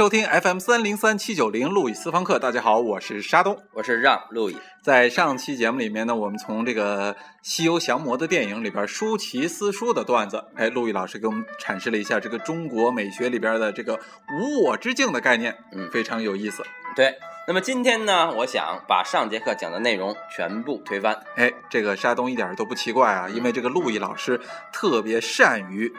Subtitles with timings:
[0.00, 2.38] 收听 FM 三零三七九零路易私房课。
[2.38, 4.56] 大家好，我是沙东，我是让路易。
[4.82, 7.12] 在上期节目里面呢，我们从这个
[7.42, 14.00] 《西游降魔》的电影里边舒淇私书的段子，哎，路易老师给我们阐释了一下这个中国美学里边的这个
[14.32, 16.62] 无我之境的概念，嗯非常有意思。
[16.96, 17.14] 对，
[17.46, 21.14] 那么今天呢，我想把上节课讲的内容全部推翻。
[21.36, 24.40] 哎，这个沙东一点都不奇怪啊，因为这个路易老师
[24.72, 25.92] 特别善于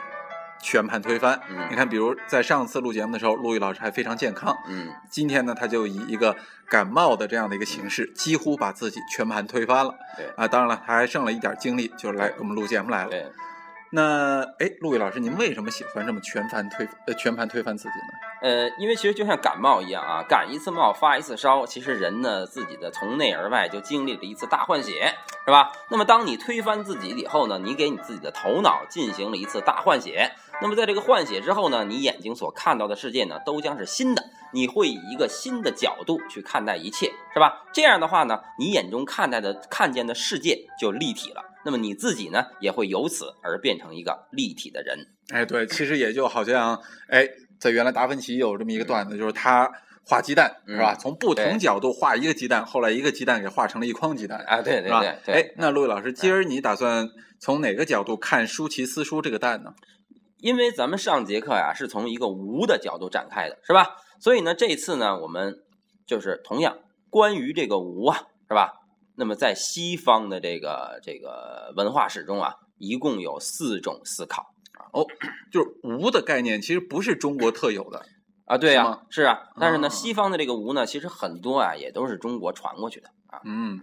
[0.62, 1.40] 全盘推翻。
[1.50, 6.36] 嗯你看，比如在上次录节目的时候，陆毅老师还非常健康，嗯，今天呢，他就以一个
[6.70, 9.96] 感冒的这样的一个形式，几乎把自己全盘推翻了。
[10.16, 13.10] 对啊，当然了，他还剩了一点精力，就是来给我们录节目来了。
[13.10, 13.26] 对，
[13.94, 18.14] 那哎，陆毅老师，您为什么喜欢这么全盘推呃全盘推翻自己呢？
[18.42, 25.14] 呃，因为其实就像感冒一样啊，感一次冒发一次烧，其实人呢自己的从内而外就经历了一次大换血，
[25.46, 25.74] 是吧？
[25.90, 30.32] 那么当你推翻自己以后呢，你给你自己的头脑进行了一次大换血。
[30.62, 37.64] 那么在这个换血之后呢，你眼睛所看到的世界呢，都将是新的，你会以一个新的角度去看待一切，是吧？
[37.74, 41.44] 这样的话呢，你眼中看待的看见的世界就立体了。
[41.64, 45.08] 那么你自己呢，也会由此而变成一个立体的人。
[45.30, 47.28] 哎，对，其实也就好像哎，
[47.60, 49.72] 在原来达芬奇有这么一个段子，就是他
[50.06, 50.96] 画鸡蛋、嗯是吧？
[50.96, 54.40] 从不同角度画一个鸡蛋，后来一个鸡蛋给画成了一筐鸡蛋。
[54.48, 54.82] 啊，对？
[54.82, 55.36] 对对对。
[55.36, 57.08] 哎，那陆毅老师，今儿你打算
[57.40, 59.74] 从哪个角度看舒淇私塾这个蛋呢？
[60.40, 63.98] 因为咱们上节课呀是从一个无的角度展开的，是吧？
[64.20, 65.56] 所以呢，这次呢，我们
[66.08, 66.80] 就是同样
[67.12, 68.18] 关于这个无啊，
[68.50, 68.81] 是吧？
[69.22, 74.48] 那么在西方的这个这个文化史中啊，一共有四种思考
[74.94, 75.06] 哦
[75.52, 78.04] 就是无的概念，其实不是中国特有的。
[78.46, 79.38] 啊，对呀、是啊。
[79.60, 83.40] 但是呢，哦西方的这个无呢，其实很多啊也都是中国传过去的啊。
[83.46, 83.80] 嗯，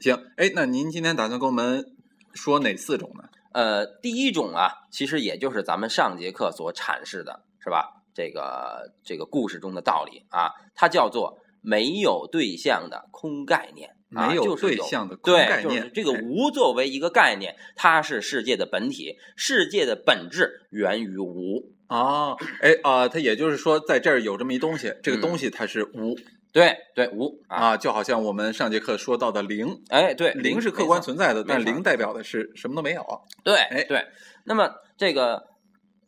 [0.00, 1.84] 行，哎，那您今天打算跟我们
[2.32, 3.24] 说哪四种呢？
[3.52, 8.02] 呃，第一种啊，其实也就是咱们上节课所阐释的，是吧？
[8.14, 13.90] 这个这个故事中的道理啊，它叫做没有对象的空概念。
[14.14, 21.74] 啊没有对象的概念就是这个哎无作为一个概念，它是世界的本体，世界的本质源于无。
[21.86, 26.16] 啊，哎啊、它也就是说，在这儿有这么一东西，这个嗯东西它是无、
[26.50, 33.04] 对对，无啊，啊，就好像我们上节课说到的零，哎，对，零是客观存在的，但零代表的是什么都没有。
[33.44, 34.02] 对，哎对。
[34.44, 35.44] 那么这个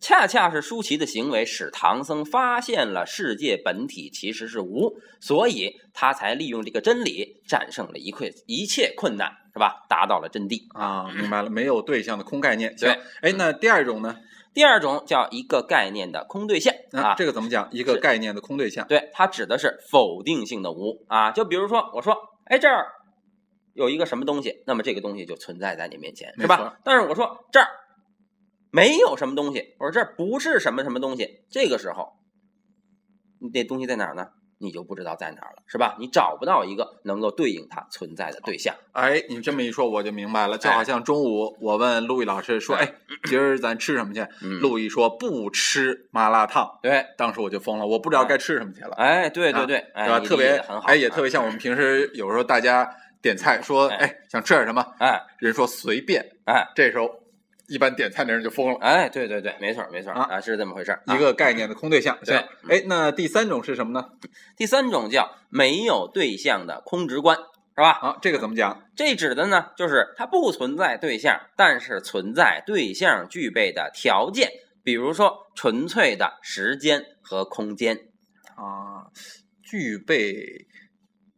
[0.01, 9.87] 恰恰是舒淇的行为使唐僧发现了世界本体其实是无，所以他才利用这个真理战胜了一切一切困难，是吧？
[9.89, 10.61] 达到了真谛。
[10.79, 12.77] 啊，明白了，没有对象的空概念。
[12.77, 14.17] 行对，哎，那第二种呢？
[14.53, 17.69] 第二种叫一个概念的空对象啊，啊，这个怎么讲？
[17.73, 18.87] 一个概念的空对象。
[18.87, 21.31] 对，它指的是否定性的无啊。
[21.31, 22.87] 就比如说，我说，哎，这儿
[23.75, 26.79] 有一个什么东西，那么这个东西就存在在你面前，是吧？
[26.85, 27.67] 但是我说这儿
[28.71, 32.15] 没有什么东西，我说这不是什么什么东西，这个时候，
[33.41, 34.29] 你这东西在哪儿呢？
[34.59, 35.99] 你就不知道在哪儿了，是吧？
[36.01, 38.75] 你找不到一个能够对应它存在的对象。
[38.93, 40.57] 哎，你这么一说，我就明白了。
[40.57, 42.95] 就好像中午我问陆毅老师说：“哎，
[43.25, 46.79] 今儿咱吃什么去？”嗯， 陆毅说：“不吃麻辣烫。
[46.83, 50.17] 对，”当时我就疯了，我不知道该吃什么去了，哎，对对对，对吧？
[50.17, 50.57] 哎，特别
[50.87, 52.91] 哎，也特啊别像我们平时有时候大家
[53.21, 57.11] 点菜说：“哎哎，想吃点什么哎？”人说随便，哎这时候
[57.69, 58.79] 一般点菜的人就疯了。
[58.81, 62.47] 哎，对对对，没错没错啊啊，是这么回事一个概念的空对象，对行。
[62.69, 64.11] 哎，那第三种是什么呢？
[64.57, 67.91] 第三种叫没有对象的空直观，是吧？
[67.91, 68.85] 啊，这个怎么讲？
[68.95, 74.51] 这指的呢，就是它不存在对象，但是存在对象具备的条件，
[74.83, 77.99] 比如说纯粹的时间和空间。
[78.55, 79.11] 啊，
[79.63, 80.67] 具备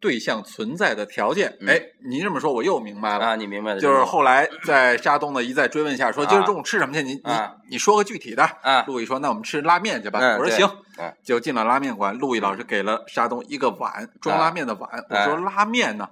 [0.00, 1.56] 对象存在的条件。
[1.60, 3.24] 嗯哎，您这么说我又明白了。
[3.24, 3.80] 啊，你明白了？
[3.80, 7.02] 就是后来在沙东的一再追问下，说啊今儿中午吃什么去？
[7.02, 8.42] 你你啊你说个具体的。
[8.62, 10.18] 啊，陆毅说：“那我们吃拉面去吧。
[10.38, 10.66] 我说：“行。
[10.98, 14.90] 嗯就进了拉面馆，陆毅老师给了沙东一个碗，装拉面的碗。
[15.10, 16.08] 我说：“拉面呢？”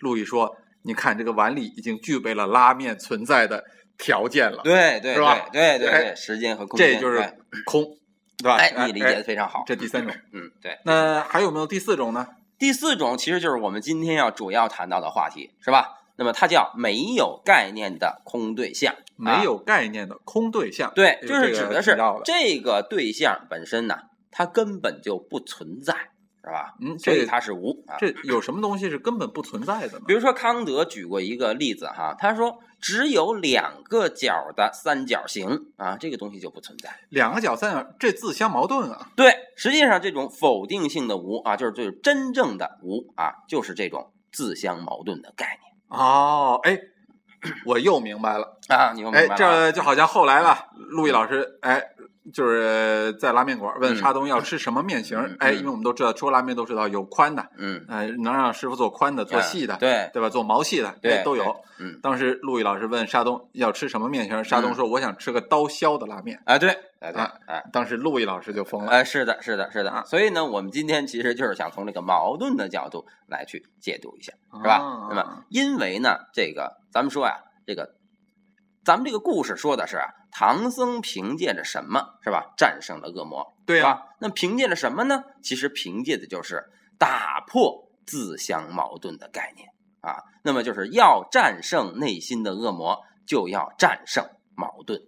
[0.00, 3.62] 陆毅说：“你看这个碗里已经具备了拉面存在的
[3.96, 7.18] 条件了，对对是吧哎对对对对，时间和空间，这就是
[7.66, 7.84] 空，
[8.38, 9.62] 对吧？”哎，你理解的非常好。
[9.64, 10.12] 这第三种。
[10.32, 10.76] 嗯，对。
[10.84, 12.26] 那还有没有第四种呢？
[12.58, 16.00] 第四种其实就是我们今天要主要谈到的话题，是吧？
[16.16, 18.94] 那么它叫没有概念的空对象。
[18.94, 20.92] 啊没有概念的空对象。
[20.94, 23.96] 对，哎就是指的是这个对象本身呢，
[24.30, 26.10] 它根本就不存在，
[26.46, 26.74] 是吧？
[26.80, 27.96] 嗯，所以它是无啊。
[27.98, 30.04] 这有什么东西是根本不存在的呢？
[30.06, 36.88] 比如说康德举过一个例子哈，他说只有两个角的三角形啊，这个东西就不存在。
[37.08, 39.10] 两个角三角，这自相矛盾啊！
[39.16, 46.78] 对，实际上这种否定性的无啊，就是就是真正的无啊，就是这种自相矛盾的概念哦，哎，
[47.64, 48.58] 我又明白了。
[48.68, 48.92] 啊。
[48.94, 49.36] 你又明哎白，了啊？
[49.36, 51.82] 这就好像后来了，陆毅老师，哎，
[52.32, 60.28] 就是在拉面馆问嗯沙东要吃什么面型哎，嗯因为我们都知道做拉面都知道有宽的，嗯，呃，能让师傅做宽的、做细的，对，对吧？
[60.28, 61.56] 做毛细的，对哎，都有。
[61.78, 66.40] 嗯，当时陆毅老师问沙东要吃什么面型，沙东说我想吃个刀削的拉面。
[66.46, 66.70] 啊，对，
[67.00, 67.62] 哎对，啊哎。
[67.72, 68.90] 当时陆毅老师就疯了。
[68.90, 74.76] 哎，是的，是的，是的啊所以呢，我们今天其实就是想从这个矛盾的角度来去解读一下，是吧？
[74.76, 77.36] 啊那么，因为呢，这个咱们说呀、
[77.66, 77.95] 这个
[78.86, 84.02] 咱们这个故事说的是啊，唐僧凭借着什么是吧，战胜了恶魔，对啊、吧？
[84.20, 85.24] 那凭借着什么呢？
[85.42, 86.62] 其实凭借的就是
[86.96, 89.68] 打破自相矛盾的概念
[90.02, 90.22] 啊。
[90.44, 94.24] 那么就是要战胜内心的恶魔，就要战胜
[94.54, 95.02] 矛盾。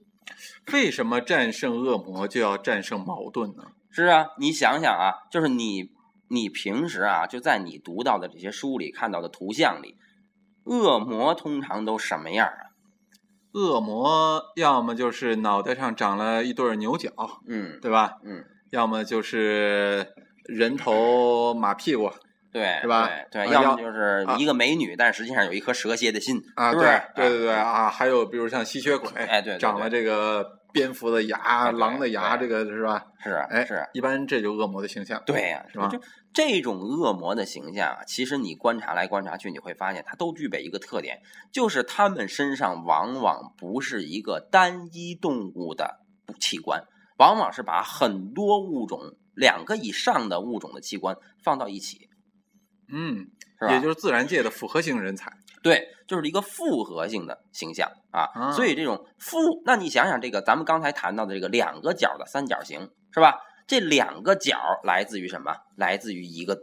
[0.72, 3.62] 为什么战胜恶魔就要战胜矛盾呢？
[3.92, 5.92] 是啊，你想想啊，就是你
[6.28, 9.96] 你平时啊，就在你读到的这些书里看到的图像里，
[10.64, 12.66] 恶魔通常都什么样啊？
[13.52, 17.10] 恶魔要么就是脑袋上长了一对儿牛角，
[17.46, 18.18] 嗯对吧？
[18.24, 20.06] 嗯，要么就是
[20.44, 22.10] 人头马屁股
[22.52, 26.72] 对，是吧对要要么就是一个美女，但实际上有一颗蛇蝎的心，啊？
[26.72, 26.82] 对
[27.14, 33.04] 对对对啊，啊，还有比如像吸血鬼，哎对对长了这个蝙蝠的牙、狼的牙，这个是吧？
[33.22, 35.22] 是啊哎，是啊，一般这就恶魔的形象。
[35.26, 36.00] 对呀、是吧就
[36.32, 41.20] 这种恶魔的形象啊，其实你观察来观察去，你会发现它都具备一个特点，
[41.52, 46.00] 就是它们身上往往不是一个单一动物的
[46.38, 46.84] 器官，
[47.18, 52.08] 往往是把很多物种、两个以上的物种的器官放到一起，
[52.92, 53.26] 嗯，
[53.58, 53.72] 是吧？
[53.72, 55.32] 也就是自然界的复合型人才。
[55.60, 58.28] 对，就是一个复合性的形象啊。
[58.32, 62.78] 啊所以这种复，那你想想这个，咱们刚才谈到的这个两个角的三角形，
[63.12, 63.40] 是吧？
[63.68, 65.54] 这两个角来自于什么？
[65.76, 66.58] 来自于一个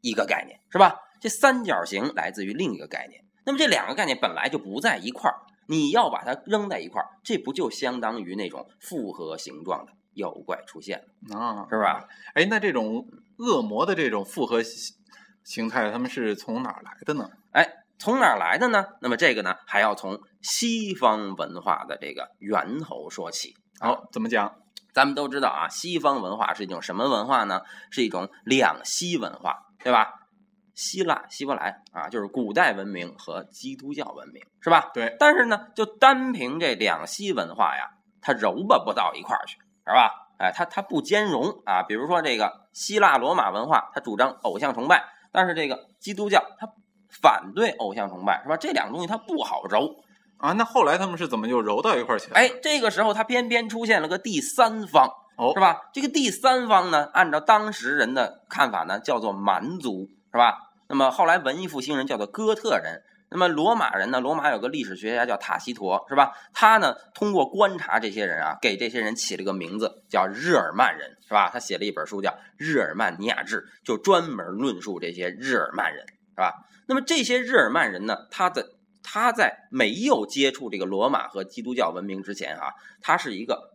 [0.00, 0.96] 一个概念，是吧？
[1.20, 3.22] 这三角形来自于另一个概念。
[3.44, 5.36] 那么这两个概念本来就不在一块儿，
[5.68, 12.08] 你要把它扔在一块儿，这不就相当于那种复合形状的妖怪出现了，啊，是吧？
[12.34, 13.04] 哎，那这种
[13.38, 14.94] 恶魔的这种复合形
[15.44, 17.28] 形态，他们是从哪儿来的呢？
[17.52, 17.68] 哎
[17.98, 18.84] 从哪儿来的呢？
[19.00, 23.54] 那么这个呢，还要从西方文化的这个源头说起。
[23.80, 24.54] 好，怎么讲？
[24.96, 27.60] 咱们都知道啊，西方文化是一种什么文化呢？
[27.90, 30.22] 是一种两西文化，对吧？
[30.74, 34.90] 希腊、希伯来啊，就是古代文明和基督教文明，是吧？
[34.94, 37.90] 对，但是呢，就单凭这两西文化呀，
[38.22, 40.30] 它揉吧不到一块儿去，是吧？
[40.38, 41.82] 哎，它它不兼容啊。
[41.82, 46.66] 比如说这个希腊罗马文化，它主张偶像崇拜，但是这个基督教它
[47.20, 48.56] 反对偶像崇拜，是吧？
[48.56, 49.94] 这两个东西它不好揉。
[50.38, 52.36] 啊，那后来他们是怎么就揉到一块儿去了？
[52.36, 55.88] 哎，这个时候他偏偏出现了个第三方，哦是吧？
[55.92, 60.58] 这个第三方呢，按照当时人的看法呢，叫做蛮族，是吧？
[60.88, 66.32] 那么后来文艺复兴人叫做哥特人，那么罗马人呢，罗马有个历史学家叫塔西佗，是吧？
[66.52, 71.50] 他呢通过观察这些人啊，给这些人起了个名字叫日耳曼人，是吧？
[71.50, 76.52] 他写了一本书叫《日耳曼尼亚志》，就专门论述这些日耳曼人，是吧？
[76.86, 78.68] 那么这些日耳曼人呢，他的
[79.08, 83.70] 他在没有接触这个罗马和基督教文明之前啊，他是一个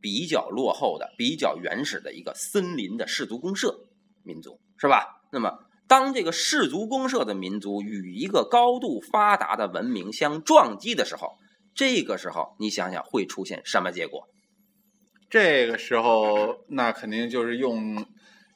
[0.00, 3.78] 比较落后的、比较原始的一个森林的氏族公社
[4.24, 5.20] 民族，是吧？
[5.30, 5.52] 那么，
[5.86, 11.36] 当这个氏族公社的民族与一个高度发达的文明相撞击的时候，
[11.74, 14.26] 这个时候你想想会出现什么结果？
[15.28, 18.06] 这个时候，那肯定就是用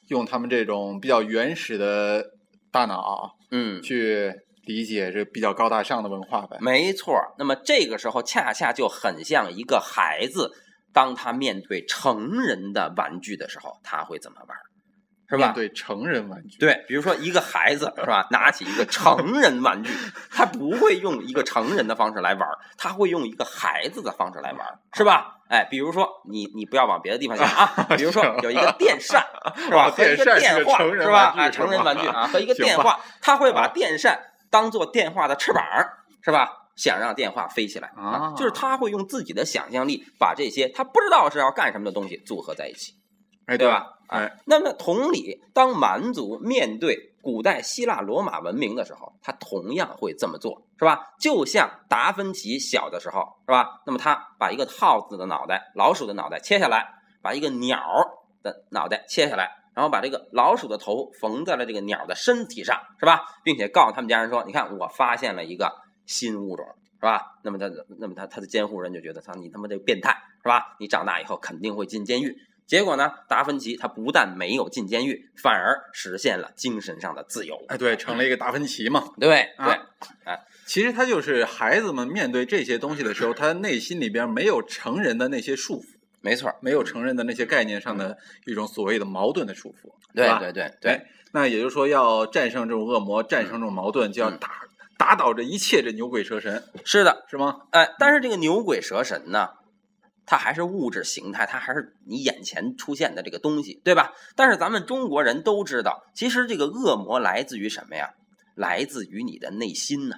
[0.07, 2.25] 用他们这种比较原始的
[2.71, 4.33] 大脑嗯，去
[4.67, 6.57] 理解这比较高大上的文化呗。
[6.59, 7.15] 没错。
[7.39, 10.51] 那么这个时候恰恰就很像一个孩子，
[10.93, 14.61] 当他面对成人的玩具的时候，他会怎么玩儿？
[15.29, 15.51] 是吧？
[15.53, 19.91] 对成人玩具，对，比如说一个孩子是吧，拿起一个成人玩具，
[20.31, 25.33] 他不会用一个成人的方式来玩儿，他会用一个孩子的方式来玩儿，是吧？
[25.49, 29.21] 哎，比如说你你不要往别的地方想啊， 比如说有一个电扇
[29.59, 31.33] 是吧，啊和一个电扇电话是吧？
[31.37, 34.17] 哎，成人玩具啊，和一个 电话，他会把啊电扇
[34.49, 36.65] 当做电话的翅膀儿是吧？
[36.75, 42.93] 想让电话飞起来啊就是他会用自己的想象力把这些他不知道是要干什么的东西组合在一起。
[43.47, 43.93] 哎，对吧？
[44.09, 51.13] 哎，那么同理，当蛮族面对古代希腊罗马文明的时候，他同样会这么做，是吧？
[51.19, 53.81] 就像达芬奇小的时候，是吧？
[53.85, 56.87] 那么他把一个耗子的脑袋、老鼠的脑袋切下来，
[57.21, 57.81] 把一个鸟
[58.43, 63.21] 的脑袋切下来，然后把这个老鼠的头缝在了这个鸟的身体上，是吧？
[63.43, 65.71] 并且告诉他们家人说：“你看，我发现了一个
[66.07, 66.65] 新物种。”
[66.99, 67.21] 是吧？
[67.43, 67.69] 那么他，
[67.99, 70.75] 那么他他的监护人就觉得他你他妈这个变态是吧？
[70.79, 72.35] 你长大以后肯定会进监狱。
[72.65, 77.55] 结果呢，达芬奇他不但没有进监狱，反而实现了精神上的自由。
[77.67, 79.03] 哎，对，成了一个达芬奇嘛。
[79.19, 85.85] 对啊对，其实他就是孩子们面对这些东西的时候，他内心里边没有成人的那些束缚。
[86.27, 94.49] 没错，没有承认的那些概念上的一种所谓的矛盾的束缚，对对对对哎，那也就是说，要战胜这种恶魔，战胜这种矛盾，就要嗯打
[94.97, 97.61] 打倒这一切这牛鬼蛇神，是的，是吗？
[97.71, 99.51] 哎，但是这个牛鬼蛇神呢，
[100.25, 104.11] 它还是物质形态，它还是你眼前出现的这个东西，对吧？
[104.35, 108.09] 但是咱们中国人都知道，其实这个恶魔来自于什么呀？
[108.53, 110.17] 来自于你的内心呢，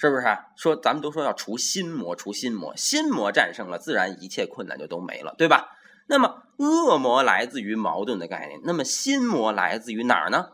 [0.00, 0.46] 是不是啊？
[0.56, 5.76] 说咱们都说要除心魔，除心魔，心魔战胜了，自然一切困难就都没了，对吧？
[6.08, 10.46] 那么恶魔来自于矛盾的概念，那么心魔来自于哪儿呢？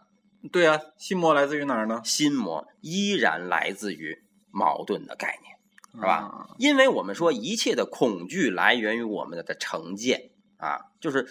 [0.51, 2.01] 对啊，心魔来自于哪儿呢？
[2.05, 4.19] 心魔依然来自于
[4.51, 5.55] 矛盾的概念。
[5.95, 6.49] 是吧？
[6.59, 11.27] 因为我们说一切的恐惧来源于我们的成见啊，就是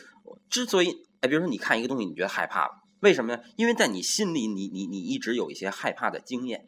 [0.50, 0.92] 之所以，
[1.22, 3.40] 哎，比如说你看一个东西，你觉得害怕了，为什么呀？
[3.58, 6.66] 因为在你心里，你你你一直有一些害怕的经验，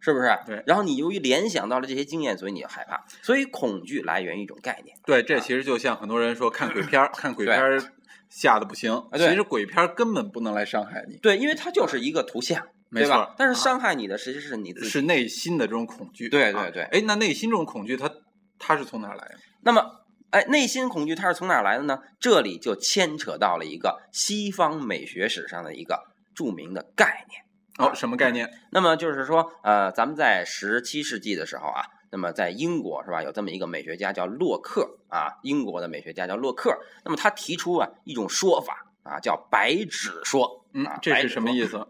[0.00, 0.28] 是不是？
[0.46, 4.96] 对然后你由于联想到了这些经验，所以你就害怕，所以恐惧来源于一种概念。
[5.04, 7.80] 对，这啊其实就像很多人说看鬼片儿， 看鬼片儿
[8.28, 13.34] 吓得不行，其实鬼片儿根本不能来伤害你，对，因为它就是一个图像，没错？
[13.36, 14.88] 但是伤害你的实际是你自己。
[14.88, 16.28] 是内心的这种恐惧。
[16.28, 18.10] 啊对对对哎，那内心这种恐惧，它
[18.58, 19.34] 它是从哪来的？
[19.62, 19.84] 那么，
[20.30, 21.98] 哎，内心恐惧它是从哪来的呢？
[22.18, 26.04] 这里就牵扯到了一个西方美学史上的一个
[26.34, 27.42] 著名的概念。
[27.80, 28.50] 哦，什么概念？
[28.70, 36.78] 那么就是说，呃，咱们在十七世纪的时候啊，那么在英国是吧，有这么一个美学家叫洛克啊，英国的美学家叫洛克。
[37.04, 40.66] 那么他提出啊一种说法啊，叫白纸说。
[40.72, 41.64] 嗯啊，这是什么意？
[41.64, 41.88] 思？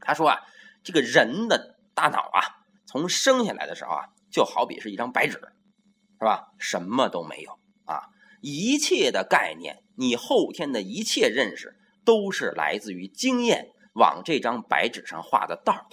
[0.00, 0.40] 他说啊，
[0.82, 2.42] 这个人的大脑啊，
[2.84, 6.48] 从生下来的时候啊，就好比是一张白纸，是吧？
[6.58, 7.52] 什么都没有
[7.84, 8.08] 啊，
[8.40, 13.68] 一切的概念，你后天的一切认识，都是来自于经验
[13.98, 15.84] 往这张白纸上画的道儿，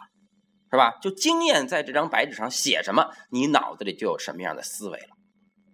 [0.72, 0.98] 是吧？
[1.02, 5.16] 就经验在这张白纸上写什么，你脑子里就有什么样的思维了，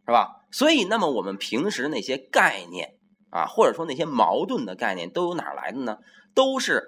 [0.05, 0.29] 是吧？
[0.51, 2.89] 所以，那么我们平时那些概念
[3.29, 5.97] 啊，或者说那些矛盾的概念，都由哪来的呢？
[6.33, 6.81] 都是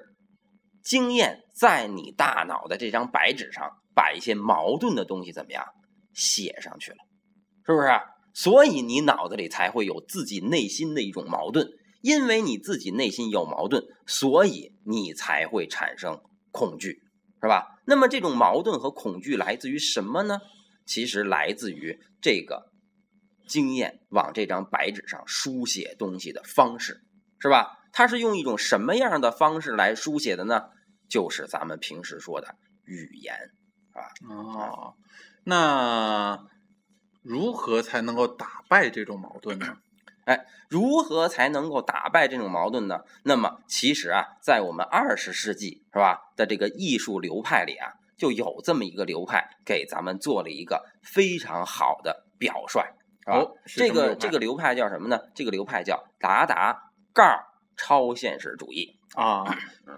[0.84, 5.66] 经验在你大脑的这张白纸上，把一些矛盾的东西怎么样
[6.14, 6.98] 写上去了，
[7.66, 7.88] 是不是？
[8.34, 11.68] 所以你脑子里才会有自己内心的一种矛盾，
[12.04, 17.02] 因为你自己内心有矛盾，所以你才会产生恐惧，
[17.42, 17.80] 是吧？
[17.88, 20.42] 那么这种矛盾和恐惧来自于什么呢？
[20.86, 22.70] 其实来自于这个
[23.48, 27.06] 经验往这张白纸上书写东西的方式，
[27.40, 27.80] 是吧？
[27.94, 30.64] 它是用一种什么样的方式来书写的呢？
[31.08, 33.34] 就是咱们平时说的语言。
[34.28, 34.96] 哦，
[35.46, 36.48] 那
[37.22, 39.78] 如何才能够打败这种矛盾呢？
[40.70, 43.00] 如何才能够打败这种矛盾呢？
[43.24, 52.82] 那么其实啊，在我们二十世纪是吧的这个艺术流派里啊，就有这么一个流派，给咱们做了一个非常好的表率？
[53.26, 55.20] 哦这个这个流派叫什么呢？
[55.34, 57.46] 这个流派叫达达杠儿
[57.78, 59.00] 超现实主义。
[59.16, 59.44] 啊，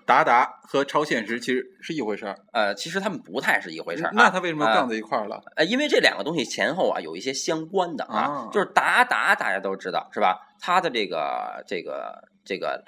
[0.06, 2.38] 达达和超现实其实是一回事儿。
[2.52, 4.14] 呃，其实他们不太是一回事儿、啊。
[4.14, 5.42] 那他为什么呃杠在一块儿了？
[5.56, 10.38] 呃，因为这两个东西前后啊有一些相关的啊，啊就是达达大家都知道是吧？
[10.60, 12.84] 它的这个这个这个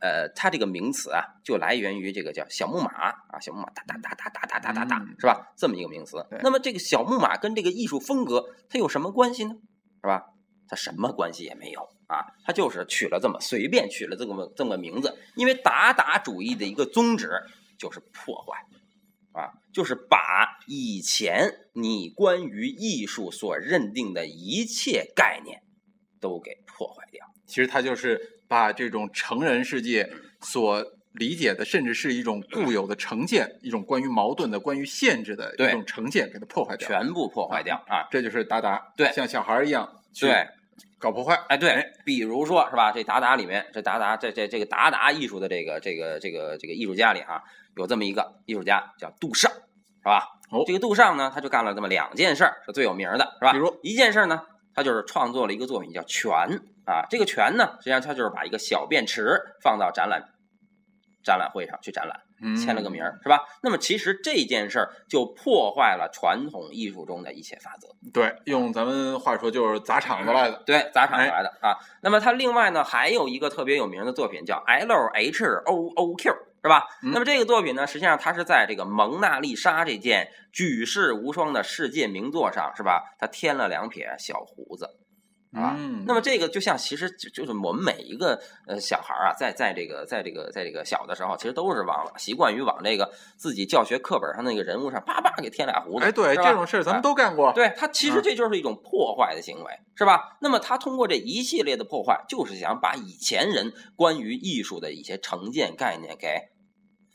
[0.00, 5.52] 呃，它这个名词啊，就来源于这个叫小木马啊，小木马哒哒哒哒哒哒哒哒哒嗯，是吧？
[5.56, 6.26] 这么一个名词。
[6.42, 9.54] 那么这个小木马跟这个艺术风格它有什么关系呢？
[10.02, 10.24] 是吧？
[10.68, 17.30] 它什么关系也没有啊，他就是取了这么随便取了这么这么个名字，因为达达主义的一个宗旨
[17.78, 18.58] 就是破坏。
[19.36, 25.60] 啊，就是把以前你关于艺术所认定的一切概念
[26.20, 27.26] 都给破坏掉。
[27.44, 30.08] 其实他就是把这种成人世界
[30.40, 30.80] 所
[31.14, 36.86] 理解的，甚至是一种固有的成见，一种关于矛盾的、关于限制的对一种成见，给它破坏掉。
[36.86, 38.06] 全部破坏掉啊！
[38.12, 40.46] 这就是达达，对像小孩一样对，
[41.04, 41.38] 搞破坏。
[41.48, 42.90] 哎对，比如说是吧？
[42.90, 47.42] 这达达里面，这达达这这这个达达艺术的这个这个这个这个艺术家里啊、
[47.76, 50.26] 有这么一个艺术家叫杜尚，是吧？
[50.50, 53.52] 哦这个杜尚呢，他就干了这么两件事儿，是最有名的，是吧？
[53.52, 54.40] 比如一件事儿呢，
[54.74, 56.30] 他就是创作了一个作品叫《泉》
[56.90, 57.04] 啊。
[57.10, 60.22] 这个泉呢，实际上他就是把一个小便池放到展览
[61.24, 63.40] 展览会上去展览，嗯签了个名儿，是吧？
[63.62, 67.88] 那么其实这件事儿就破坏了传统艺术中的一切法则。
[68.12, 70.62] 对，用咱们话说就是砸场子来的。
[70.66, 71.76] 对，砸场子来的、啊。
[72.02, 76.86] 那么他另外呢，还有一个特别有名的作品叫 L H O O Q，是吧？
[77.02, 83.16] 嗯那么这个作品呢，实际上它是在这个蒙娜丽莎这件举世无双的世界名作上，是吧？
[83.18, 84.88] 他添了两撇小胡子，
[85.54, 96.06] 啊嗯，那么这个就像其实就就是我们每一个呃小孩啊，在在这个在这个在这个小的时候，其实都是往习惯于往这个自己教学课本上那个人物上叭叭给添俩胡子。
[96.06, 97.52] 哎，对这种事咱们都干过。
[97.52, 100.36] 对他其实嗯这就是一种破坏的行为，是吧？
[100.40, 106.28] 那么他通过这一系列的破坏，就是想把以前人关于艺术的一些成见概念给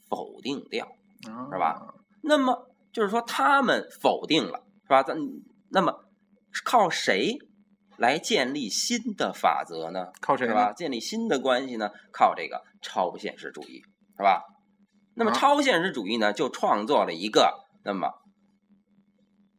[0.09, 0.87] 否定掉。
[1.21, 1.81] 是是吧？
[2.21, 5.03] 那么就是说他们否定了，是吧？
[5.03, 5.17] 咱
[5.69, 5.93] 那么
[6.63, 7.37] 靠谁
[7.99, 10.07] 来建立新的法则呢？
[10.21, 10.73] 靠谁呢是吧？？
[10.73, 11.91] 建立新的关系呢？
[12.11, 13.81] 靠这个超现实主义，
[14.17, 14.43] 是吧？
[15.13, 17.53] 那么啊超现实主义呢，就创作了一个
[17.83, 18.11] 那么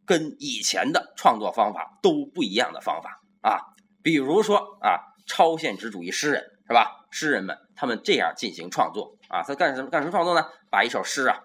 [0.06, 3.60] 跟以前的创作方法都不一样的方法啊。
[4.02, 7.06] 比如说啊，超现实主义诗人是吧？
[7.10, 10.46] 诗人们他们这样进行创作啊，他干什么干什么创作呢？
[10.70, 11.36] 把一首诗啊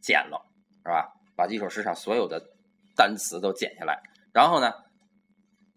[0.00, 0.40] 剪了，
[0.82, 1.12] 是吧？
[1.36, 2.42] 把这首诗上所有的
[2.96, 3.98] 单词都剪下来，
[4.32, 4.72] 然后呢，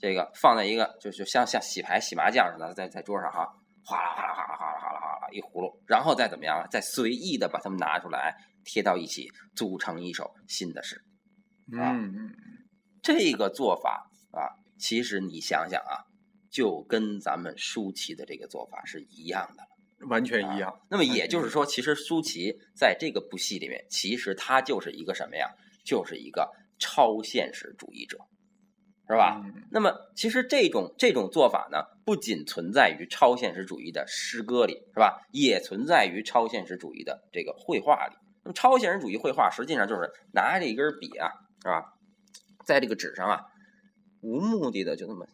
[0.03, 3.47] 这个放在一个就就像像洗牌洗麻将似的，在在桌上哈，
[3.85, 10.97] 哗啦哗啦哗啦哗啦哗啦哗啦一葫芦，然后再怎么样啊，再随意的把它们拿出来贴到一起，组成一首新的诗。
[11.79, 12.35] 啊嗯，
[13.01, 16.03] 这个做法啊，其实你想想啊，
[16.51, 19.63] 就跟咱们舒淇的这个做法是一样的。
[20.09, 20.77] 完全一样。
[20.89, 25.47] 那么也就是说，其实舒淇在这个部戏里面，其实她就是一个什么呀？
[25.85, 28.17] 就是一个超现实主义者，
[29.07, 29.41] 是吧？
[29.43, 35.19] 嗯那么其实这种这种做法呢，不仅存在于超现实主义的诗歌里，是吧？
[35.31, 38.15] 也存在于超现实主义的这个绘画里。
[38.43, 41.31] 那么超现实主义绘画实际上就是拿着一根笔啊，
[41.63, 41.83] 是吧？
[42.65, 43.41] 在这个纸上啊，
[44.21, 45.25] 无目的的就那么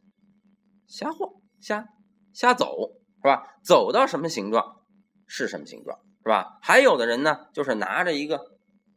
[0.88, 1.28] 瞎画、
[1.60, 1.86] 瞎
[2.34, 3.44] 瞎走，是吧？
[3.64, 4.64] 走到什么形状
[5.28, 6.58] 是什么形状，是吧？
[6.62, 8.40] 还有的人呢，就是拿着一个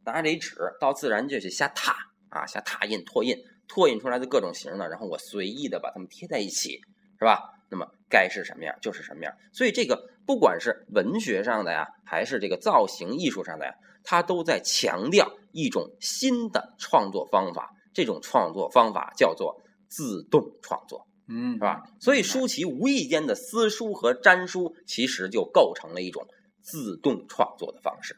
[0.05, 1.93] 拿着一纸到自然界去瞎拓
[2.29, 3.35] 啊，瞎拓印、拓印，
[3.73, 6.79] 拓印出来的各种形呢，然后我随意的把它们贴在一起，
[7.17, 7.49] 是吧？
[7.71, 9.33] 那么该是什么样就是什么样。
[9.51, 17.71] 所以这个不管是文学上的呀，还是这个造型艺术上的呀，它都在强调一种新的创作方法。
[17.95, 21.07] 这种创作方法叫做自动创作。
[21.27, 21.81] 嗯，是吧？
[21.99, 26.27] 所以舒淇无意间的私书和粘书，其实就构成了一种
[26.61, 28.15] 自动创作的方式。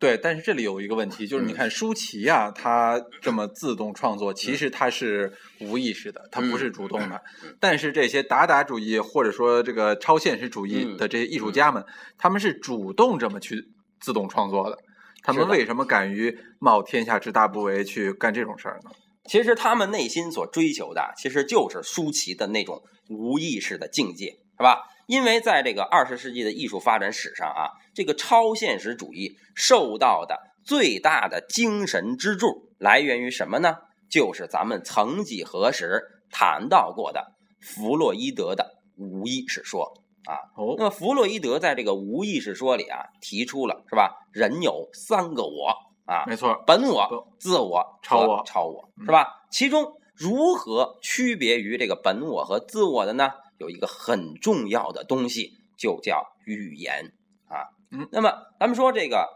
[0.00, 7.20] 对，但是这里有一个问题，就是你嗯看舒淇啊、她这么自动创作，其实她是无意识的，她不是主动的。
[7.44, 11.84] 嗯但是这些达达主义或者说这个超现实主义嗯的这些艺术家们，
[12.16, 13.62] 他们是主动这么去
[14.00, 14.78] 自动创作的。
[15.22, 18.90] 他们为什么敢于冒天下之大不韪去干这种事儿呢？
[19.26, 24.80] 其实他们内心所追求的，其实就是舒淇的那种无意识的境界，是吧？
[25.10, 33.74] 因为在这个二十世纪的艺术发展史上啊，这个超现实主义受到的最大的精神支柱来源于什么呢？
[34.08, 39.92] 就是咱们曾几何时谈到过的弗洛伊德的无意识说
[40.26, 40.38] 啊。
[40.56, 44.14] 哦那，么弗洛伊德在这个无意识说里啊，提出了是吧？
[44.32, 45.74] 人有三个我
[46.06, 49.26] 啊，没错，本我、自我、超我超我嗯是吧？
[49.50, 53.32] 其中如何区别于这个本我和自我的呢？
[53.60, 57.12] 有一个很重要的东西，就叫语言
[57.46, 57.68] 啊。
[57.92, 59.28] 嗯，那么咱们说这个，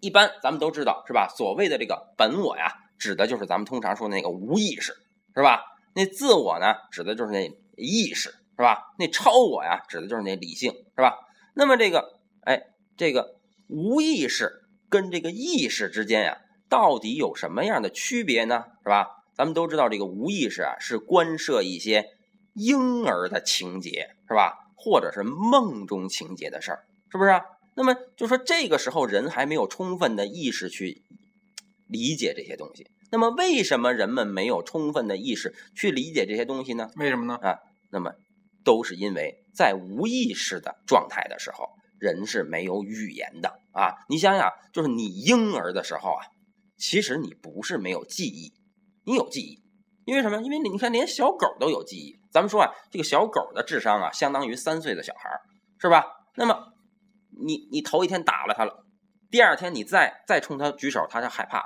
[0.00, 1.32] 一般咱们都知道是吧？
[1.36, 4.92] 所谓的这个本我呀，指的就是咱们通常说的那个无意识，
[5.34, 5.62] 是吧？
[5.94, 8.92] 那自我呢，指的就是那意识，是吧？
[8.98, 11.16] 那超我呀，指的就是那理性，是吧？
[11.54, 12.62] 那么这个，哎，
[12.96, 13.36] 这个
[13.68, 14.50] 无意识
[14.88, 16.38] 跟这个意识之间呀，
[16.68, 18.64] 到底有什么样的区别呢？
[18.82, 19.06] 是吧？
[19.36, 22.04] 咱们都知道，这个无意识啊，是关涉一些
[22.60, 24.52] 婴儿的情节，是吧？
[24.76, 27.40] 或者是梦中情节的事儿，是不是啊？
[27.74, 31.02] 那么就说这个时候人还没有充分的意识去
[31.86, 32.86] 理解这些东西。
[33.10, 36.90] 那么为什么人们没有充分的意识去理解这些东西呢？
[36.96, 37.34] 为什么呢？
[37.36, 37.58] 啊
[37.90, 38.12] 那么
[38.62, 43.94] 都是因为在无意识的状态的时候，人是没有语言的啊。
[44.08, 46.22] 你想想，就是你婴儿的时候啊，
[46.76, 48.52] 其实你不是没有记忆，
[49.04, 49.62] 你有记忆，
[50.04, 50.40] 因为什么？
[50.42, 52.19] 因为你看，连小狗都有记忆。
[52.32, 55.40] 咱们说啊，这个小狗的智商啊，相当于三岁的小孩儿，
[55.78, 56.04] 是吧？
[56.36, 56.56] 那么
[57.44, 58.84] 你你头一天打了它了，
[59.30, 61.64] 第二天你再再冲它举手，它就害怕了。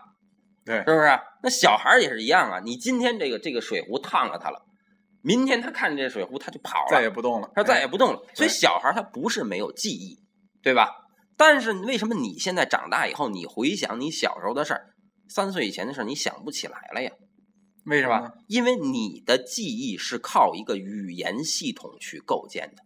[0.64, 1.20] 对是不是？
[1.42, 2.61] 那小孩儿也是一样啊。
[2.64, 4.62] 你今天这个这个水壶烫了它了，
[5.20, 8.20] 明天他看见这水壶他就跑了，再也不动了，他再也哎不动了。
[8.35, 10.18] 所以小孩儿他不是没有记忆，
[10.62, 10.90] 对吧？
[11.37, 14.87] 但是为什么你现在长大以后，你回想你小时候的事儿，
[15.29, 17.11] 三岁以前的事儿，你想不起来了呀？
[17.87, 18.33] 为什么？？
[18.49, 22.83] 因为你的记忆是靠一个语言系统去构建的。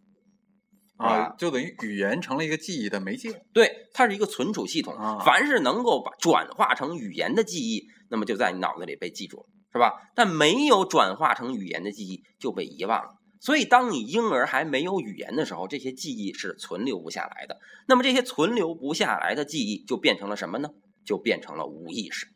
[1.04, 3.42] 啊，就等于语言成了一个记忆的媒介。
[3.52, 4.94] 对，它是一个存储系统。
[4.94, 9.46] 啊凡是能够把转化成语言的记忆，那么就在你脑子里被记住了。
[9.70, 9.92] 是吧？
[10.14, 13.10] 但没有转化成语言的记忆就被遗忘了。
[13.40, 17.60] 所以，当你婴儿还没有语言的时候，这些记忆是存留不下来的。
[17.86, 20.70] 那么，这些存留不下来的记忆就变成了什么呢？
[21.04, 22.26] 就变成了无意识，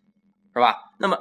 [0.52, 0.76] 是吧？
[1.00, 1.18] 那么，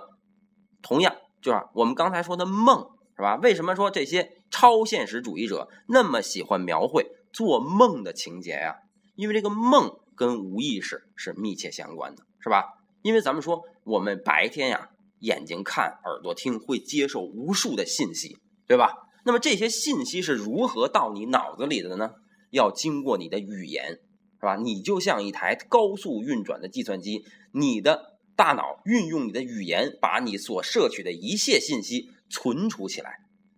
[0.83, 3.35] 同样就是我们刚才说的梦，是吧？
[3.41, 8.75] 为什么说这些超现实主义者那么喜欢描绘做梦的情节呀？
[9.15, 12.65] 因为这个梦跟无意识是密切相关的，是吧？
[13.01, 18.93] 因为咱们说我们白天呀，眼睛看，耳朵听，会接受无数的信息，对吧？
[19.23, 22.11] 那么这些信息是如何到你脑子里的呢？
[22.51, 23.99] 要经过你的语言，
[24.39, 24.55] 是吧？
[24.55, 33.11] 你就像一台高速运转的计算机，你的大脑运用你的语言，把你所摄取的一切信息存储起来。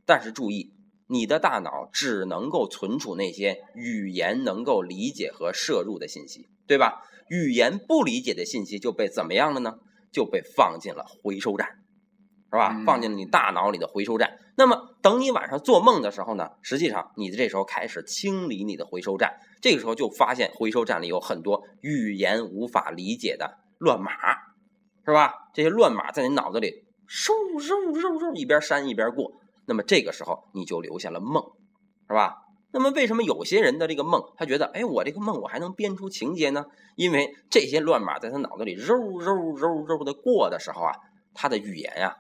[0.05, 0.73] 但是注意，
[1.07, 7.01] 你的大脑只能够存储那些语言能够理解和摄入的信息，对吧？
[7.29, 9.75] 语言不理解的信息就被怎么样了呢？
[10.11, 11.67] 就被放进了回收站。
[12.51, 12.83] 是吧？
[12.85, 14.37] 放进了你大脑里的回收站。
[14.55, 16.51] 那么，等你晚上做梦的时候呢？
[16.61, 19.33] 实际上，你这时候开始清理你的回收站。
[19.59, 24.11] 这个时候就发现回收站里有很多语言无法理解的乱码，
[25.05, 25.33] 是吧？
[25.53, 29.31] 这些乱码在你脑子里嗖嗖嗖嗖一边删一边过。
[29.65, 31.43] 那么这个时候你就留下了梦，
[32.07, 32.35] 是吧？
[32.71, 36.65] 那么为什么有些人的这个梦，他觉得，哎，我这个梦我还能编出情节呢？
[36.95, 40.93] 因为这些乱码在他脑子里嗖嗖嗖嗖的过的时候啊，
[41.33, 42.15] 他的语言呀。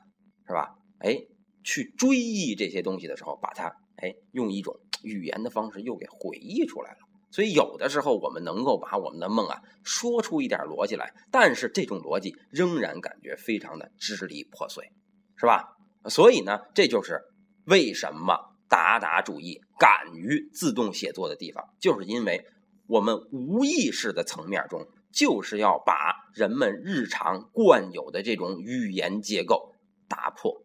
[0.45, 0.75] 是吧？
[0.99, 1.17] 哎，
[1.63, 6.97] 去追忆这些东西的时候，把它哎用一种语言的方式又给回忆出来了。
[7.33, 14.91] 所以有的时候我们能够把我们的梦啊说出一点逻辑来，但是这种逻辑仍然感觉非常的支离破碎，
[15.35, 15.75] 是吧？
[16.05, 17.19] 所以呢，这就是
[17.65, 18.37] 为什么
[18.69, 22.45] 达达主义敢于自动写作的地方，就是因为
[22.85, 29.71] 我们无意识的层面中，就是要把人们日常惯有的这种语言结构。
[30.05, 30.61] 打破，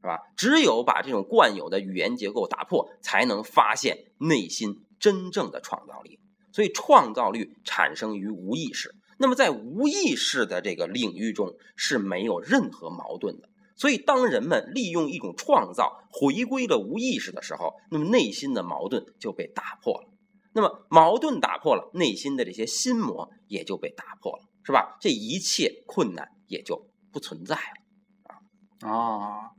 [0.00, 0.20] 是吧？
[0.38, 6.18] 只有把这种惯有的语言结构打破，才能发现内心真正的创造力。
[6.52, 8.94] 所以，创造力产生于无意识。
[9.18, 13.48] 那么，在无意识的这个领域中是没有任何矛盾的。
[13.76, 20.08] 所以，当人们利用一种创造回归了无意识的时候，那么内心的矛盾就被打破了。
[20.54, 24.96] 那么，矛盾打破了，内心的这些心魔也就被打破了，是吧？
[24.98, 28.88] 这一切困难也就不存在了。
[28.88, 29.50] 啊，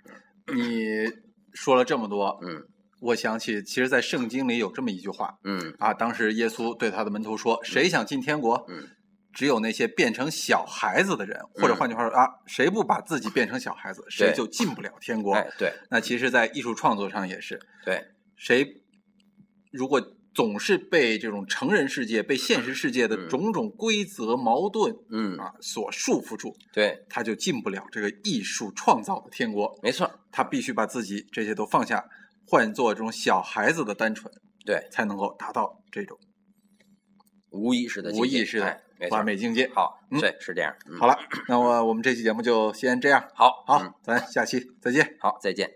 [0.47, 1.05] 你
[1.53, 2.63] 说了这么多，嗯，
[2.99, 8.65] 我想起，其实，在圣经里有这么一句话，嗯，啊，当时耶稣对他的门徒说：“谁想进天国？
[8.69, 8.87] 嗯，
[9.33, 18.03] 只有那些变成小孩子的人，或者换句话说啊，谁不把自己变成小孩子，谁就进不了天国。”哎，对，那其实，在艺术创作上也是，对，
[18.35, 18.65] 谁
[19.71, 20.01] 如果。
[20.35, 29.75] 总是被这种成人世界、被现实世界的种种规则、矛盾，嗯啊，所束缚住，对，他就进不了这个艺术创造的天国。
[29.81, 32.05] 没错，他必须把自己这些都放下，
[32.47, 34.33] 换做这种小孩子的单纯，
[34.65, 36.17] 对，才能够达到这种
[37.49, 38.81] 无意识的、无意识的
[39.11, 39.69] 完美境界。
[39.75, 40.73] 好，对，是这样。
[40.99, 43.29] 好了，那么我们这期节目就先这样。
[43.35, 45.17] 好，好，咱下期再见。
[45.19, 45.69] 好，再见。